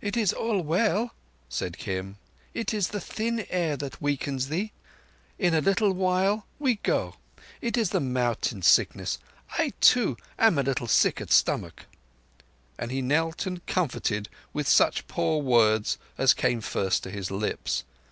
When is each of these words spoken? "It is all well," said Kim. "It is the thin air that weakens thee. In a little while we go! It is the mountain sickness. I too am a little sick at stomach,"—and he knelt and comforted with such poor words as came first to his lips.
"It 0.00 0.16
is 0.16 0.32
all 0.32 0.60
well," 0.60 1.12
said 1.48 1.76
Kim. 1.76 2.18
"It 2.54 2.72
is 2.72 2.90
the 2.90 3.00
thin 3.00 3.44
air 3.50 3.76
that 3.78 4.00
weakens 4.00 4.46
thee. 4.46 4.70
In 5.40 5.54
a 5.54 5.60
little 5.60 5.92
while 5.92 6.46
we 6.60 6.76
go! 6.76 7.16
It 7.60 7.76
is 7.76 7.90
the 7.90 7.98
mountain 7.98 8.62
sickness. 8.62 9.18
I 9.58 9.72
too 9.80 10.18
am 10.38 10.56
a 10.56 10.62
little 10.62 10.86
sick 10.86 11.20
at 11.20 11.32
stomach,"—and 11.32 12.92
he 12.92 13.02
knelt 13.02 13.44
and 13.44 13.66
comforted 13.66 14.28
with 14.52 14.68
such 14.68 15.08
poor 15.08 15.42
words 15.42 15.98
as 16.16 16.32
came 16.32 16.60
first 16.60 17.02
to 17.02 17.10
his 17.10 17.32
lips. 17.32 17.82